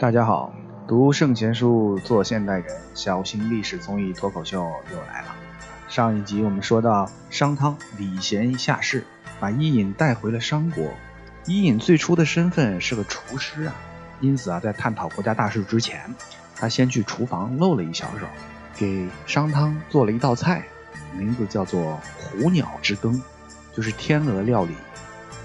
[0.00, 0.50] 大家好，
[0.88, 5.34] 读圣贤书，做现代人，小型历史综艺脱口秀又来了。
[5.90, 9.04] 上一集我们说到商汤礼贤下士，
[9.38, 10.90] 把伊尹带回了商国。
[11.44, 13.74] 伊尹最初的身份是个厨师啊，
[14.20, 16.00] 因此啊，在探讨国家大事之前，
[16.56, 18.24] 他先去厨房露了一小手，
[18.74, 20.64] 给商汤做了一道菜，
[21.12, 23.22] 名字叫做虎鸟之羹，
[23.76, 24.72] 就是天鹅料理。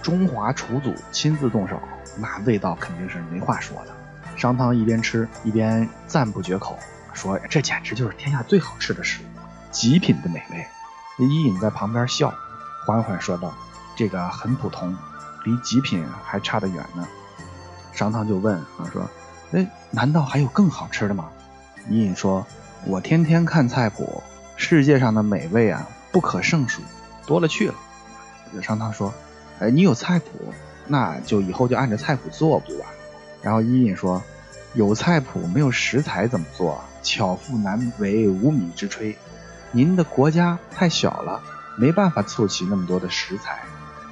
[0.01, 1.77] 中华厨祖亲自动手，
[2.17, 3.93] 那味道肯定是没话说的。
[4.35, 6.77] 商汤一边吃一边赞不绝口，
[7.13, 9.25] 说：“这简直就是天下最好吃的食物，
[9.71, 10.65] 极品的美味。”
[11.17, 12.33] 伊尹在旁边笑，
[12.85, 13.53] 缓缓说道
[13.95, 14.95] ：“这个很普通，
[15.45, 17.07] 离极品还差得远呢。”
[17.93, 19.09] 商汤就问：“啊，说，
[19.53, 21.29] 哎，难道还有更好吃的吗？”
[21.89, 22.45] 伊尹说
[22.85, 24.21] ：“我天天看菜谱，
[24.57, 26.81] 世界上的美味啊，不可胜数，
[27.25, 27.75] 多了去了。”
[28.61, 29.13] 商汤说
[29.59, 30.53] ：“哎，你有菜谱，
[30.87, 32.87] 那就以后就按着菜谱做不完？”
[33.45, 34.23] 然后伊尹说
[34.73, 36.81] ：“有菜谱没有食材怎么做？
[37.03, 39.15] 巧妇难为无米之炊。
[39.71, 41.43] 您的国家太小了，
[41.77, 43.59] 没办法凑齐那么多的食材，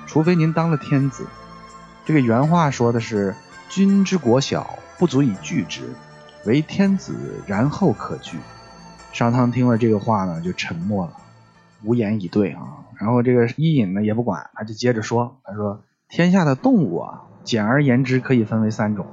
[0.05, 1.25] 除非您当了天子。
[2.05, 3.33] 这个原话说的是：
[3.69, 5.81] 君之国小，不足以拒之；
[6.45, 7.15] 为天子，
[7.47, 8.37] 然后可拒。”
[9.13, 11.13] 商汤听了这个话呢，就沉默了，
[11.83, 12.61] 无言以对啊。
[12.99, 19.07] 然后这个伊尹呢也不管，他就接着说：“他说天下的动物啊，简而言之可以分为三种。”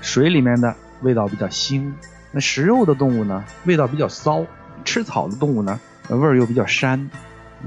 [0.00, 1.92] 水里面的味道比较腥，
[2.32, 4.44] 那食肉的动物呢，味道比较骚；
[4.84, 7.08] 吃草的动物呢，味儿又比较膻。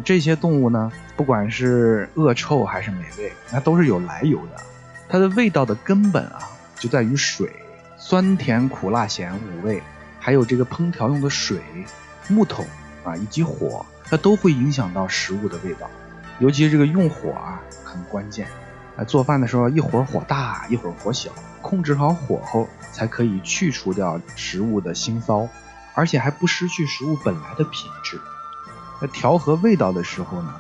[0.03, 4.64] 这些动物呢，不管是恶臭还是美味，那都是有来由的。
[5.09, 6.39] 它的味道的根本啊，
[6.76, 7.52] 就在于水，
[7.98, 9.81] 酸甜苦辣咸五味，
[10.20, 11.59] 还有这个烹调用的水、
[12.28, 12.64] 木头
[13.04, 15.89] 啊以及火，它都会影响到食物的味道。
[16.38, 18.48] 尤其这个用火啊，很关键。
[19.08, 25.47] 做饭的时候，一会儿火大，一会儿火小，控制好火候，才可以去除掉食物的腥骚，
[25.93, 28.19] 而且还不失去食物本来的品质。
[29.02, 30.53] 在调和味道的时候呢，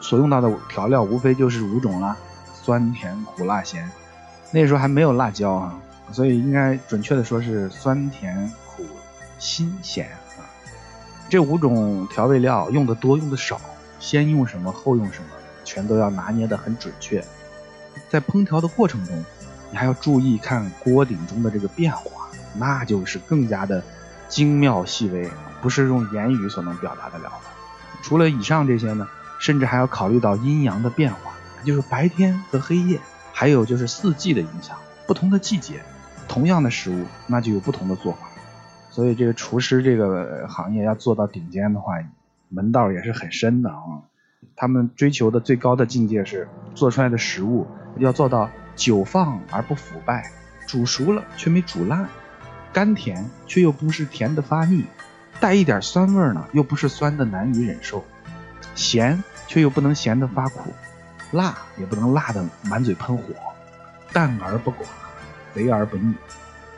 [0.00, 2.16] 所用到的调料无非就是五种啦：
[2.54, 3.90] 酸甜苦辣咸。
[4.50, 5.78] 那时候还没有辣椒啊，
[6.12, 8.84] 所以应该准确的说是酸甜苦
[9.38, 10.08] 辛咸
[10.38, 10.46] 啊。
[11.28, 13.60] 这五种调味料用的多用的少，
[13.98, 15.28] 先用什么后用什么，
[15.64, 17.24] 全都要拿捏的很准确。
[18.08, 19.24] 在烹调的过程中，
[19.70, 23.82] 你还要注意看锅顶中的这个变化，那就是更加的
[24.28, 27.48] 精妙细微，不是用言语所能表达得了的。
[28.02, 31.34] 除了以上这些呢，甚至还要考虑到阴阳的变化，
[31.64, 33.00] 就是白天和黑夜，
[33.32, 34.76] 还有就是四季的影响。
[35.06, 35.80] 不同的季节，
[36.28, 38.18] 同样的食物，那就有不同的做法。
[38.90, 41.94] 所以这个厨师这个行业要做到顶尖的话，
[42.48, 44.02] 门道也是很深的啊。
[44.54, 47.66] 他们追求的最高的境界是做出来的食物。
[47.98, 50.30] 要做到久放而不腐败，
[50.66, 52.08] 煮熟了却没煮烂，
[52.72, 54.84] 甘甜却又不是甜的发腻，
[55.40, 58.04] 带一点酸味呢，又不是酸的难以忍受，
[58.74, 60.72] 咸却又不能咸的发苦，
[61.32, 63.24] 辣也不能辣的满嘴喷火，
[64.12, 64.84] 淡而不寡，
[65.54, 66.14] 肥而不腻，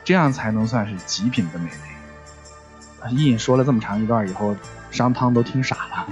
[0.05, 3.11] 这样才能算是极品的美味。
[3.11, 4.55] 伊尹说了这么长一段以后，
[4.89, 6.07] 商汤都听傻了，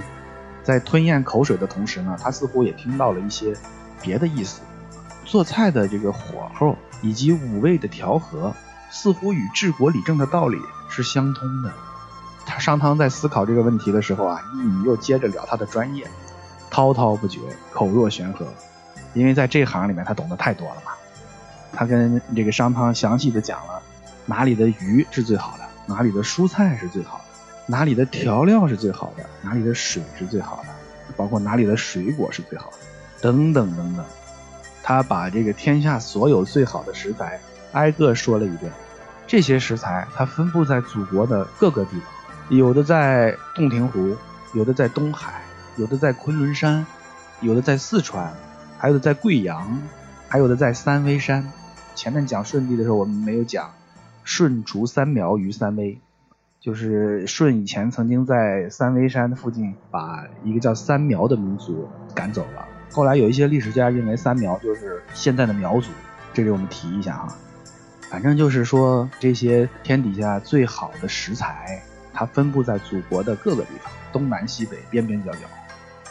[0.62, 3.54] 在吞咽口水的同时呢，他似乎也听到了一些
[4.02, 4.60] 别的意思。
[5.28, 8.54] 做菜的这个火候以及五味的调和，
[8.90, 10.58] 似乎与治国理政的道理
[10.88, 11.70] 是相通的。
[12.46, 16.08] 他商汤在思考这个问题的时候啊，伊尹又接着聊他的专业，
[16.70, 17.40] 滔滔不绝，
[17.72, 18.46] 口若悬河。
[19.12, 20.92] 因为在这行里面，他懂得太多了嘛。
[21.74, 23.82] 他跟这个商汤详细的讲了
[24.24, 27.24] 哪里的鱼是最好的，哪里的蔬菜是最好的，
[27.66, 30.68] 哪里的调料是最好的，哪里的水是最好的，
[31.18, 32.76] 包括哪里的水果是最好的，
[33.20, 34.04] 等等等等。
[34.88, 37.38] 他把这个天下所有最好的食材
[37.72, 38.72] 挨个说了一遍，
[39.26, 44.16] 这些食材它分布在祖国的各个地方，有的在洞庭湖，
[44.54, 45.42] 有的在东海，
[45.76, 46.86] 有的在昆仑山，
[47.42, 48.32] 有的在四川，
[48.78, 49.82] 还有的在贵阳，
[50.26, 51.52] 还有的在三危山。
[51.94, 53.70] 前面讲舜帝的时候，我们没有讲，
[54.24, 56.00] 舜除三苗于三危，
[56.62, 62.64] 就是舜以前曾经在三危山附近把一个叫三苗的民族赶走了。
[62.90, 65.90] 后来有一些历史家认为三苗就是现在的苗族，
[66.32, 67.28] 这里我们提一下哈。
[68.10, 71.82] 反正就是说这些天底下最好的食材，
[72.12, 75.40] 它分布在祖国的各个地方，东南西北，边边角角。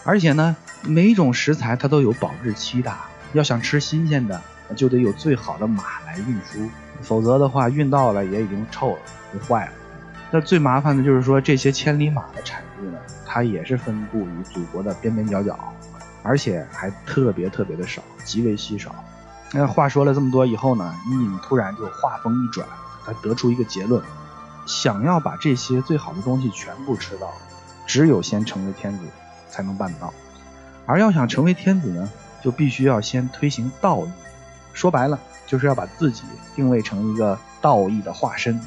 [0.03, 2.94] 而且呢，每一种食材它都有保质期的，
[3.33, 4.39] 要想吃新鲜的，
[4.75, 6.69] 就得有最好的马来运输，
[7.01, 9.00] 否则的话运到了也已经臭了，
[9.33, 9.71] 就坏了。
[10.29, 15.57] 那最麻烦的就是说这些千里马的产地呢，它也是分布于祖国的边边角角。
[16.27, 18.94] 而且还特别特别的少，极为稀少。
[19.53, 22.68] 那话说了这么多以后呢，伊尹突然就话锋一转，
[23.06, 24.03] 他得出一个结论：
[24.65, 27.31] 想要把这些最好的东西全部吃到，
[27.85, 29.06] 只有先成为天子
[29.50, 30.13] 才能办到。
[30.85, 32.12] 而要想成为天子呢，
[32.44, 34.12] 就必须要先推行道义。
[34.74, 38.59] 说白了，就是要把自己定位成一个道义的化身，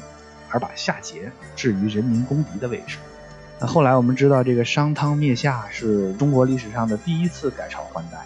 [0.49, 2.97] 而把夏桀置于人民公敌的位置。
[3.61, 8.17] 那后来我们知道，这个商汤灭夏是中国历史上的第一次改朝换代，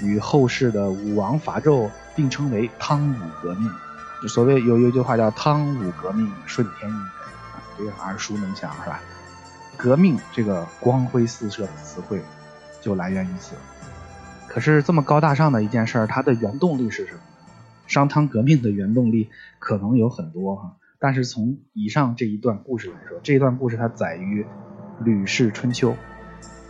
[0.00, 3.70] 与后世的武王伐纣并称为汤武革命。
[4.22, 7.06] 就所谓有有一句话叫“汤武革命，顺天应人”，
[7.76, 8.98] 这个耳熟能详是吧？
[9.76, 12.22] 革命这个光辉四射的词汇，
[12.80, 13.56] 就来源于此。
[14.48, 17.20] 可是这么高大上的一件事儿，它的原动力是什么？
[17.86, 24.44] 商汤革命的原动力可能有很多哈，但是从以上这一段故事来说，这一段故事它载于。
[25.04, 25.92] 《吕氏春秋》，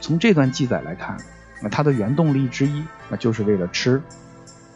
[0.01, 1.17] 从这段记载来看，
[1.63, 4.01] 那它的原动力之一，那就是为了吃，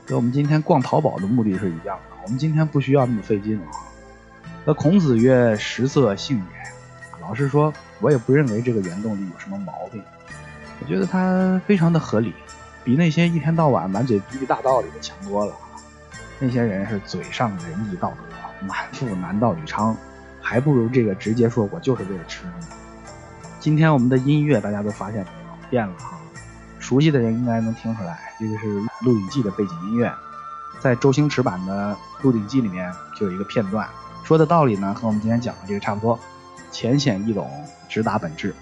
[0.06, 2.16] 跟我们今天逛淘宝的目的是一样的。
[2.24, 3.66] 我们今天不需要那么费劲了。
[4.64, 6.44] 那孔子曰：“食色，性也。”
[7.20, 10.02] 老实说，我也不认为这个原动力有什么毛病。
[10.80, 12.32] 我觉得它非常的合理，
[12.82, 15.54] 比那些一天到晚满嘴逼逼大道理的强多了。
[16.40, 19.94] 那些人是嘴上仁义道德，满腹男盗女娼，
[20.40, 22.52] 还不如这个直接说我就是为了吃呢。
[23.62, 26.18] 今天我们的音乐大家都发现没有变了哈，
[26.80, 30.12] 熟悉的人应该能听出来，这个是《鹿鼎记》的背景音乐，
[30.80, 33.88] 在周星驰版的《鹿鼎记》里面就有一个片段，
[34.24, 36.18] 说的道理呢和我们今天讲的这个差不多，
[36.72, 37.48] 浅显易懂，
[37.88, 38.52] 直达本质。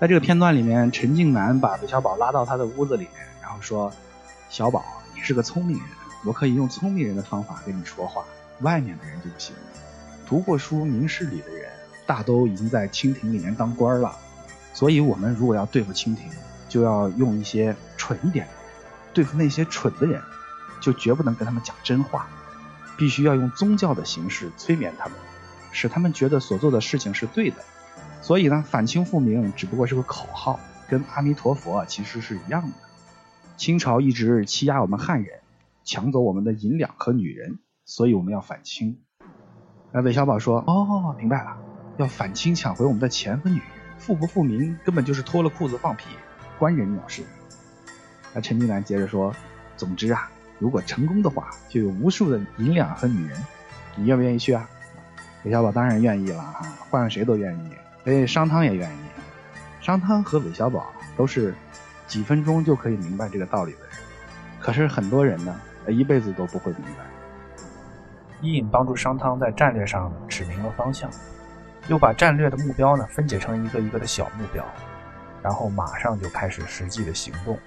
[0.00, 3.92] 在这个片段里面，陈近南把韦小宝拉到他的屋子里面，然后说
[4.48, 4.82] ：“小宝，
[5.14, 5.86] 你是个聪明人，
[6.24, 8.24] 我可以用聪明人的方法跟你说话，
[8.62, 9.54] 外面的人就不行。
[10.26, 11.68] 读过书、明事理的人，
[12.06, 14.16] 大都已经在清廷里面当官了。”
[14.72, 16.28] 所以，我们如果要对付清廷，
[16.68, 18.52] 就要用一些蠢一点的；
[19.12, 20.22] 对付那些蠢的人，
[20.80, 22.28] 就绝不能跟他们讲真话，
[22.96, 25.14] 必须要用宗教的形式催眠他们，
[25.72, 27.56] 使他们觉得所做的事情是对的。
[28.22, 32.76] 所以呢，反清复明只不过是个口号，跟阿弥陀佛其实是一样的。
[33.56, 35.40] 清朝一直欺压我们汉人，
[35.84, 39.00] 抢走我们的银两和女人，所以我们要反清。
[39.92, 41.56] 那韦小宝说：“哦，明白了，
[41.96, 43.66] 要反清抢回我们的钱和女人。”
[44.00, 46.06] 富不富民，根本就是脱了裤子放屁，
[46.58, 47.22] 关人鸟事。
[48.32, 49.32] 那陈近南接着说
[49.76, 53.38] ：“总之啊，如果成功的话，就有无数的银两和女人，
[53.94, 54.68] 你愿不愿意去啊？”
[55.44, 57.70] 韦小宝当然愿意了哈，换了谁都愿意。
[58.06, 58.98] 哎，商汤也愿意。
[59.80, 61.54] 商汤和韦小宝都是
[62.06, 63.88] 几分钟就可以明白这个道理的人，
[64.58, 65.54] 可是很多人呢，
[65.88, 67.04] 一辈子都不会明白。
[68.42, 71.10] 伊尹帮助商汤在战略上指明了方向。
[71.90, 74.64] 又把战略的目标呢分解成一个一个的小目标，
[75.42, 77.58] 然后马上就开始实际的行动。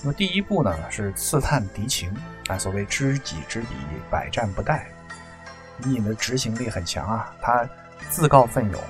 [0.00, 2.12] 那么第一步呢是刺探敌情
[2.48, 3.68] 啊，所谓知己知彼，
[4.10, 4.80] 百战不殆。
[5.84, 7.64] 伊尹的执行力很强啊，他
[8.10, 8.80] 自告奋勇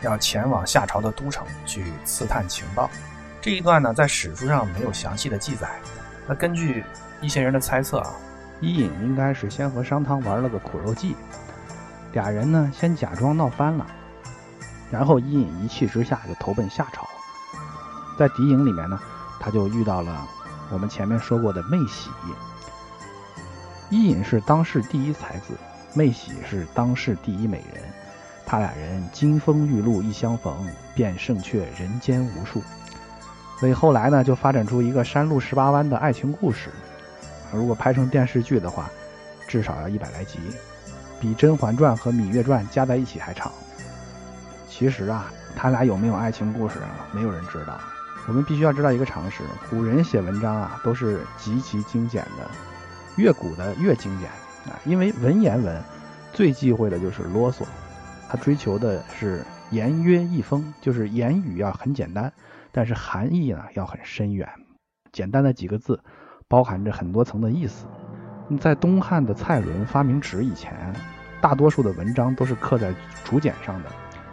[0.00, 2.88] 要前往夏朝的都城去刺探情报。
[3.42, 5.68] 这一段呢在史书上没有详细的记载，
[6.26, 6.82] 那根据
[7.20, 8.14] 一些人的猜测啊，
[8.60, 11.14] 伊尹应该是先和商汤玩了个苦肉计。
[12.12, 13.86] 俩人呢，先假装闹翻了，
[14.90, 17.08] 然后伊尹一气之下就投奔夏朝。
[18.18, 19.00] 在敌营里面呢，
[19.38, 20.26] 他就遇到了
[20.70, 22.10] 我们前面说过的妹喜。
[23.90, 25.54] 伊尹是当世第一才子，
[25.94, 27.82] 妹喜是当世第一美人。
[28.44, 32.60] 他俩人金风玉露一相逢，便胜却人间无数。
[33.58, 36.70] 所以后来呢，就发展出一个山路十八弯的爱情故事。
[37.52, 38.90] 如果拍成电视剧的话，
[39.46, 40.38] 至少要一百来集。
[41.20, 43.52] 比《甄嬛传》和《芈月传》加在一起还长。
[44.68, 47.06] 其实啊，他俩有没有爱情故事啊？
[47.12, 47.78] 没有人知道。
[48.26, 52.50] 我们必须要知道一个常识：古人写文章啊，都是极其精简的，
[53.16, 54.28] 越古的越精简
[54.70, 54.78] 啊。
[54.84, 55.82] 因为文言文
[56.32, 57.64] 最忌讳的就是啰嗦，
[58.28, 62.32] 他追求的是言约意丰，就是言语要很简单，
[62.70, 64.48] 但是含义呢要很深远。
[65.12, 66.00] 简单的几个字，
[66.46, 67.86] 包含着很多层的意思。
[68.58, 70.74] 在东汉的蔡伦发明纸以前，
[71.40, 72.92] 大多数的文章都是刻在
[73.24, 73.90] 竹简上的，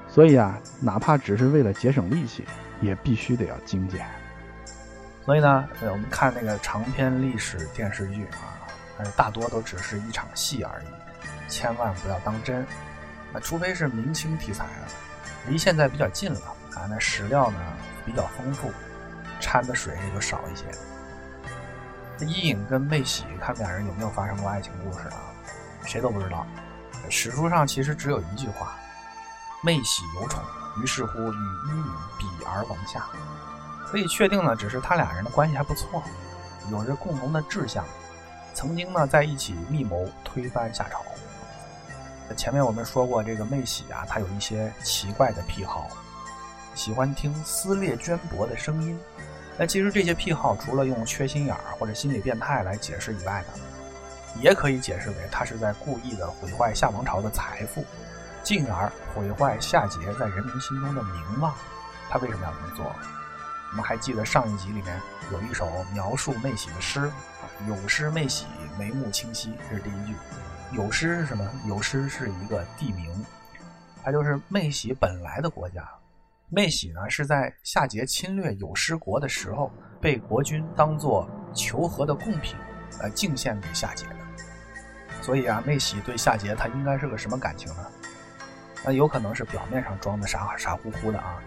[0.07, 2.43] 所以啊，哪怕只是为了节省力气，
[2.81, 4.05] 也必须得要精简。
[5.25, 10.85] 所以呢，我们看那个长篇历史电视剧啊，大多都只是一场戏而已，
[11.49, 12.61] 千万不要当真。
[13.33, 16.39] 啊，除非是明清题材的，离现在比较近了
[16.75, 17.59] 啊，那史料呢
[18.05, 18.71] 比较丰富，
[19.41, 20.65] 掺的水也就少一些。
[22.25, 25.15] 伊尹跟妹喜他们俩人有没有发生过爱情故事呢？
[25.85, 26.45] 谁都不知道。
[27.09, 28.75] 史书上其实只有一句话
[29.63, 30.43] ：“妹喜有宠，
[30.81, 31.83] 于是乎与伊尹
[32.19, 33.05] 比而亡下。”
[33.85, 36.03] 可以确定呢，只是他俩人的关系还不错，
[36.69, 37.85] 有着共同的志向，
[38.53, 41.01] 曾经呢在一起密谋推翻夏朝。
[42.35, 45.87] 前面我们说过，这个妹喜啊，她有一些奇怪的癖好，
[46.75, 48.99] 喜欢听撕裂绢帛的声音。
[49.57, 53.53] 那其实这些癖好，除了用缺心眼儿或者心理变态来解释以外呢，
[54.39, 57.83] 也可以解释为他是在故意的毁坏夏王朝的财富，
[58.43, 61.53] 进而毁坏夏桀在人民心中的名望。
[62.09, 62.85] 他为什么要这么做？
[63.71, 68.45] 我们还记得上一集里面有一首描述妹喜的诗啊，有诗妹喜，
[68.77, 70.15] 眉目清晰，这是第一句。
[70.71, 71.49] 有诗是什么？
[71.65, 73.25] 有诗是一个地名，
[74.03, 75.83] 它就是妹喜本来的国家。
[76.49, 82.55] 妹喜呢是在夏桀侵略有失国的时候，被国君当做求和的贡品，
[83.01, 84.15] 呃，敬献给夏桀的。
[85.21, 87.85] 所以啊，妹喜对夏桀他应该是个什么感情呢？
[88.85, 91.41] 那有可能是表面上装的傻傻乎乎的啊，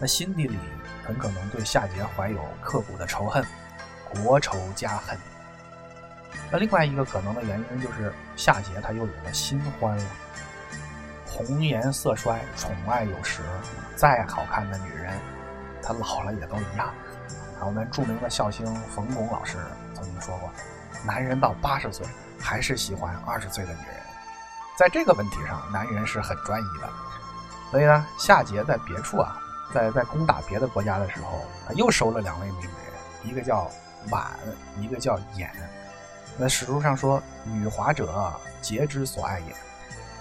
[0.00, 0.56] 那心底里
[1.04, 3.44] 很可能对夏桀怀有刻骨的仇恨，
[4.08, 5.18] 国仇家恨。
[6.50, 10.04] 那另外一个可能的原因就是夏桀他又有了新欢了。
[11.36, 13.42] 红颜色衰，宠爱有时，
[13.94, 15.12] 再好看的女人，
[15.82, 16.94] 她老了也都一样。
[17.60, 19.58] 我们著名的笑星冯巩老师
[19.94, 20.50] 曾经说过，
[21.04, 22.06] 男人到八十岁
[22.40, 23.96] 还是喜欢二十岁的女人。
[24.78, 26.88] 在这个问题上，男人是很专一的。
[27.70, 29.38] 所以呢，夏桀在别处啊，
[29.74, 32.70] 在在攻打别的国家的时候，他又收了两位名人，
[33.24, 33.70] 一个叫
[34.10, 34.24] 婉，
[34.80, 35.50] 一个叫颜。
[36.38, 39.54] 那史书上说：“女华者，桀之所爱也。”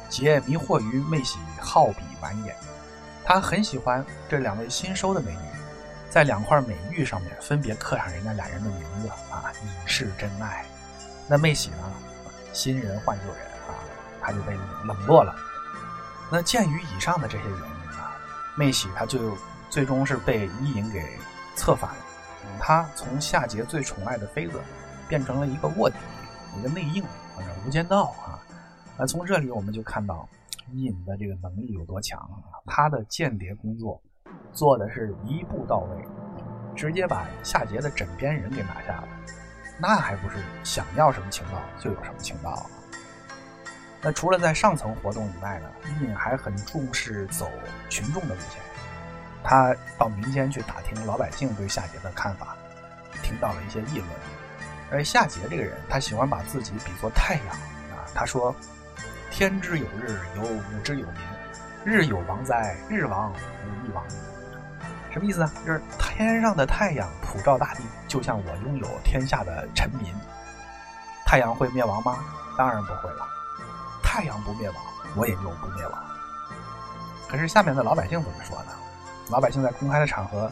[0.10, 2.56] 桀迷惑于妹喜好比婉眼，
[3.24, 5.50] 他很喜欢这两位新收的美女，
[6.10, 10.66] 在两块美玉上面分别刻上人家俩人的名字啊，以示真爱。
[11.28, 11.92] 那妹喜呢，
[12.54, 13.76] 新人换旧人啊，
[14.22, 14.54] 他就被
[14.86, 15.36] 冷落了。
[16.32, 18.16] 那鉴于以上的这些原因啊，
[18.56, 19.38] 妹喜他就
[19.70, 21.18] 最终是被伊尹给
[21.56, 21.98] 策反了。
[22.60, 24.62] 他从夏桀最宠爱的妃子。
[25.08, 25.98] 变成了一个卧底，
[26.58, 27.04] 一个内应，
[27.36, 28.42] 或者无间道啊。
[28.98, 30.28] 那从这里我们就看到
[30.72, 32.64] 尹的这个能力有多强啊！
[32.66, 34.02] 他的间谍工作
[34.54, 36.06] 做的是一步到位，
[36.76, 39.08] 直接把夏桀的枕边人给拿下了。
[39.78, 42.66] 那还不是想要什么情报就有什么情报啊？
[44.02, 45.70] 那除了在上层活动以外呢，
[46.02, 47.50] 尹还很重视走
[47.90, 48.62] 群众的路线。
[49.44, 52.56] 他到民间去打听老百姓对夏桀的看法，
[53.22, 54.10] 听到了一些议论。
[54.90, 57.48] 而夏桀这个人，他喜欢把自己比作太阳
[57.92, 58.06] 啊。
[58.14, 58.56] 他说
[59.38, 61.16] ：“天之有日，有吾之有民。
[61.84, 62.74] 日有亡哉？
[62.90, 64.02] 日亡，吾亦亡。”
[65.12, 65.52] 什么意思呢？
[65.66, 70.14] 就是天上的太阳普照大地，就像我拥有天下的臣民。
[71.26, 72.18] 太阳会灭亡吗？
[72.58, 73.28] 当然不会了。
[74.02, 74.78] 太阳不灭亡，
[75.18, 76.02] 我也就不灭亡。
[77.28, 78.72] 可是下面的老百姓怎么说呢？
[79.32, 80.50] 老百姓在公开的场合。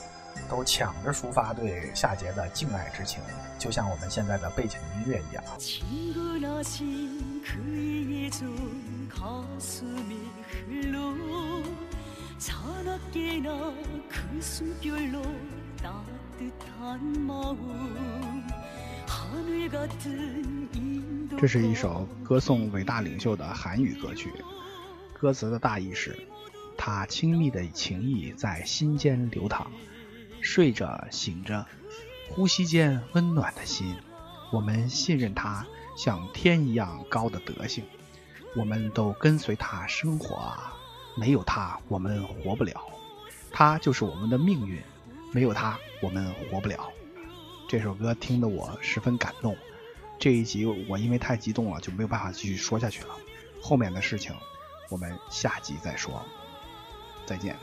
[0.50, 3.22] 都抢着抒发对夏桀的敬爱之情，
[3.60, 5.44] 就像我们现在的背景音乐一样。
[21.38, 24.32] 这是一首歌颂伟大领袖的韩语歌曲，
[25.14, 26.18] 歌词的大意是：
[26.76, 29.72] 他亲密的情谊在心间流淌。
[30.42, 31.68] 睡着醒着，
[32.30, 33.96] 呼吸间温暖的心，
[34.52, 37.84] 我们信任他像天一样高的德性，
[38.56, 40.74] 我们都跟随他生活啊，
[41.16, 42.82] 没有他我们活不了，
[43.52, 44.82] 他就是我们的命运，
[45.32, 46.92] 没有他我们活不了。
[47.68, 49.58] 这首歌听得我十分感动，
[50.20, 53.16] 这一集我因为太激动了就没有办法继续说下去了，
[53.62, 54.34] 后面的事情
[54.90, 56.22] 我们下集再说，
[57.26, 57.56] 再见。